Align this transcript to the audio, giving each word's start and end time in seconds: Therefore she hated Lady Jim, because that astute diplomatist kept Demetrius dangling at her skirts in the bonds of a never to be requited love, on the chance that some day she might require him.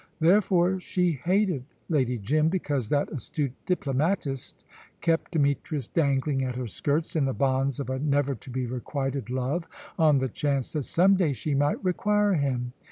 Therefore 0.19 0.79
she 0.79 1.11
hated 1.11 1.63
Lady 1.87 2.17
Jim, 2.17 2.49
because 2.49 2.89
that 2.89 3.11
astute 3.11 3.51
diplomatist 3.67 4.63
kept 4.99 5.33
Demetrius 5.33 5.85
dangling 5.85 6.43
at 6.43 6.55
her 6.55 6.65
skirts 6.65 7.15
in 7.15 7.25
the 7.25 7.33
bonds 7.35 7.79
of 7.79 7.87
a 7.87 7.99
never 7.99 8.33
to 8.33 8.49
be 8.49 8.65
requited 8.65 9.29
love, 9.29 9.67
on 9.99 10.17
the 10.17 10.27
chance 10.27 10.73
that 10.73 10.85
some 10.85 11.17
day 11.17 11.33
she 11.33 11.53
might 11.53 11.83
require 11.85 12.33
him. 12.33 12.73